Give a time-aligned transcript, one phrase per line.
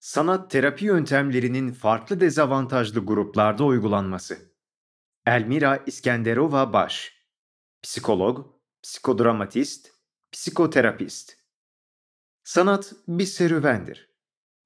[0.00, 4.38] Sanat terapi yöntemlerinin farklı dezavantajlı gruplarda uygulanması.
[5.26, 7.18] Elmira İskenderova Baş
[7.82, 8.46] Psikolog,
[8.82, 9.90] psikodramatist,
[10.32, 11.32] psikoterapist.
[12.44, 14.08] Sanat bir serüvendir.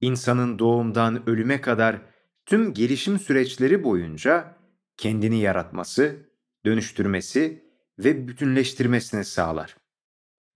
[0.00, 2.02] İnsanın doğumdan ölüme kadar
[2.46, 4.56] tüm gelişim süreçleri boyunca
[4.96, 6.30] kendini yaratması,
[6.64, 7.64] dönüştürmesi
[7.98, 9.76] ve bütünleştirmesini sağlar.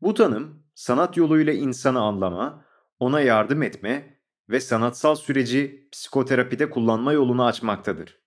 [0.00, 2.64] Bu tanım, sanat yoluyla insanı anlama,
[2.98, 4.13] ona yardım etme
[4.50, 8.18] ve sanatsal süreci psikoterapide kullanma yolunu açmaktadır.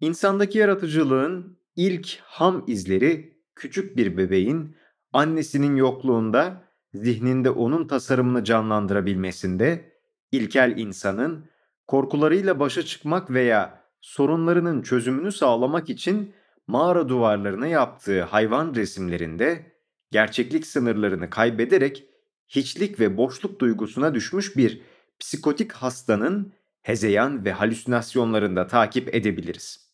[0.00, 4.76] İnsandaki yaratıcılığın ilk ham izleri küçük bir bebeğin
[5.12, 6.62] annesinin yokluğunda
[6.94, 9.92] zihninde onun tasarımını canlandırabilmesinde,
[10.32, 11.46] ilkel insanın
[11.86, 16.34] korkularıyla başa çıkmak veya sorunlarının çözümünü sağlamak için
[16.66, 19.72] mağara duvarlarına yaptığı hayvan resimlerinde
[20.10, 22.04] gerçeklik sınırlarını kaybederek
[22.48, 24.80] hiçlik ve boşluk duygusuna düşmüş bir
[25.18, 26.52] psikotik hastanın
[26.82, 29.86] hezeyan ve halüsinasyonlarında takip edebiliriz.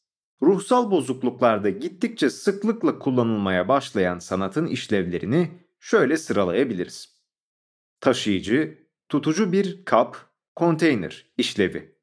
[0.42, 7.22] Ruhsal bozukluklarda gittikçe sıklıkla kullanılmaya başlayan sanatın işlevlerini şöyle sıralayabiliriz.
[8.00, 10.16] Taşıyıcı, tutucu bir kap,
[10.54, 11.98] konteyner işlevi.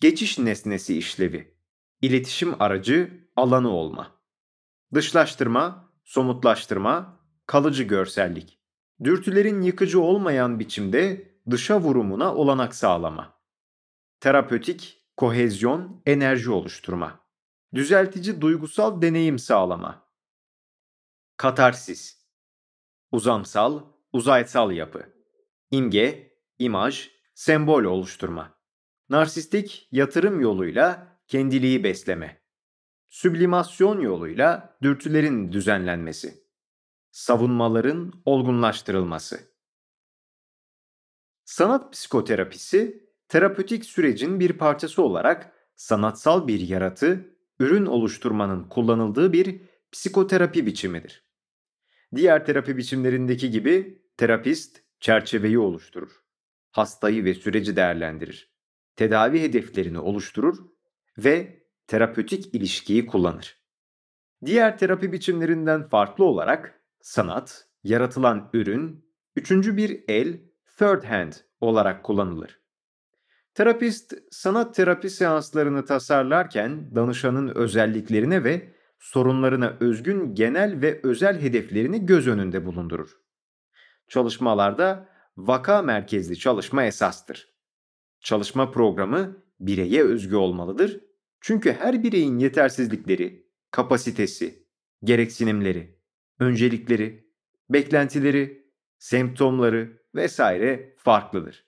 [0.00, 1.54] Geçiş nesnesi işlevi.
[2.02, 4.20] İletişim aracı, alanı olma.
[4.94, 8.58] Dışlaştırma, somutlaştırma, kalıcı görsellik.
[9.04, 13.40] Dürtülerin yıkıcı olmayan biçimde dışa vurumuna olanak sağlama.
[14.20, 17.20] Terapötik, kohezyon, enerji oluşturma.
[17.74, 20.06] Düzeltici duygusal deneyim sağlama.
[21.36, 22.26] Katarsis.
[23.12, 23.80] Uzamsal,
[24.12, 25.12] uzaysal yapı.
[25.70, 28.58] İmge, imaj, sembol oluşturma.
[29.08, 32.42] Narsistik yatırım yoluyla kendiliği besleme.
[33.08, 36.44] Süblimasyon yoluyla dürtülerin düzenlenmesi.
[37.10, 39.40] Savunmaların olgunlaştırılması.
[41.50, 49.60] Sanat psikoterapisi, terapötik sürecin bir parçası olarak sanatsal bir yaratı, ürün oluşturmanın kullanıldığı bir
[49.92, 51.24] psikoterapi biçimidir.
[52.16, 56.10] Diğer terapi biçimlerindeki gibi terapist çerçeveyi oluşturur.
[56.70, 58.54] Hastayı ve süreci değerlendirir.
[58.96, 60.58] Tedavi hedeflerini oluşturur
[61.18, 63.58] ve terapötik ilişkiyi kullanır.
[64.44, 69.04] Diğer terapi biçimlerinden farklı olarak sanat, yaratılan ürün,
[69.36, 70.49] üçüncü bir el,
[70.80, 72.60] third hand olarak kullanılır.
[73.54, 82.28] Terapist, sanat terapi seanslarını tasarlarken danışanın özelliklerine ve sorunlarına özgün genel ve özel hedeflerini göz
[82.28, 83.10] önünde bulundurur.
[84.08, 87.54] Çalışmalarda vaka merkezli çalışma esastır.
[88.20, 91.00] Çalışma programı bireye özgü olmalıdır.
[91.40, 94.66] Çünkü her bireyin yetersizlikleri, kapasitesi,
[95.04, 95.98] gereksinimleri,
[96.38, 97.30] öncelikleri,
[97.70, 101.64] beklentileri, semptomları vesaire farklıdır.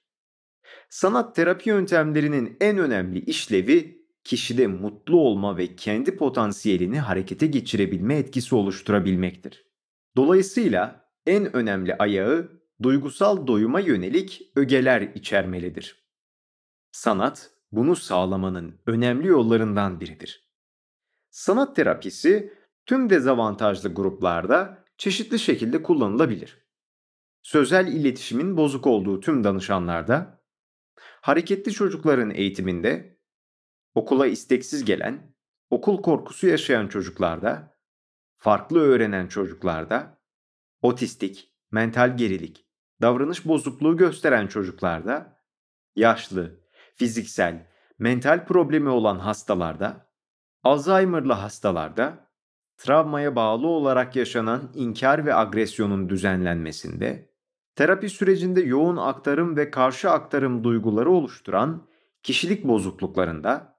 [0.88, 8.54] Sanat terapi yöntemlerinin en önemli işlevi kişide mutlu olma ve kendi potansiyelini harekete geçirebilme etkisi
[8.54, 9.66] oluşturabilmektir.
[10.16, 16.04] Dolayısıyla en önemli ayağı duygusal doyuma yönelik ögeler içermelidir.
[16.92, 20.52] Sanat bunu sağlamanın önemli yollarından biridir.
[21.30, 22.52] Sanat terapisi
[22.86, 26.58] tüm dezavantajlı gruplarda çeşitli şekilde kullanılabilir.
[27.42, 30.42] Sözel iletişimin bozuk olduğu tüm danışanlarda,
[31.20, 33.20] hareketli çocukların eğitiminde,
[33.94, 35.34] okula isteksiz gelen,
[35.70, 37.78] okul korkusu yaşayan çocuklarda,
[38.38, 40.18] farklı öğrenen çocuklarda,
[40.82, 42.66] otistik, mental gerilik,
[43.00, 45.42] davranış bozukluğu gösteren çocuklarda,
[45.96, 46.60] yaşlı,
[46.94, 47.66] fiziksel,
[47.98, 50.12] mental problemi olan hastalarda,
[50.62, 52.30] Alzheimer'lı hastalarda,
[52.76, 57.31] travmaya bağlı olarak yaşanan inkar ve agresyonun düzenlenmesinde,
[57.74, 61.88] terapi sürecinde yoğun aktarım ve karşı aktarım duyguları oluşturan
[62.22, 63.78] kişilik bozukluklarında,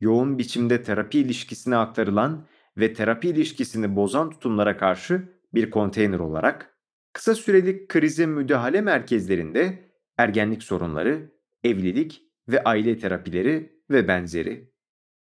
[0.00, 2.46] yoğun biçimde terapi ilişkisine aktarılan
[2.76, 6.78] ve terapi ilişkisini bozan tutumlara karşı bir konteyner olarak,
[7.12, 11.32] kısa süreli krize müdahale merkezlerinde ergenlik sorunları,
[11.64, 14.72] evlilik ve aile terapileri ve benzeri.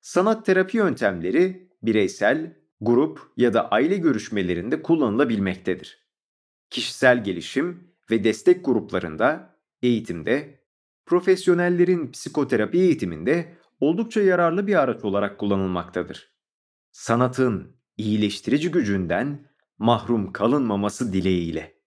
[0.00, 6.08] Sanat terapi yöntemleri bireysel, grup ya da aile görüşmelerinde kullanılabilmektedir.
[6.70, 10.62] Kişisel gelişim ve destek gruplarında, eğitimde,
[11.06, 16.32] profesyonellerin psikoterapi eğitiminde oldukça yararlı bir araç olarak kullanılmaktadır.
[16.92, 19.46] Sanatın iyileştirici gücünden
[19.78, 21.74] mahrum kalınmaması dileğiyle.